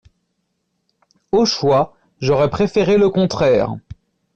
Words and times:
Au 1.31 1.45
choix, 1.45 1.95
j’aurais 2.21 2.49
préféré 2.49 2.97
le 2.97 3.11
contraire. 3.11 3.75